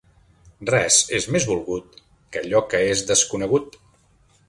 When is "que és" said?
2.73-3.09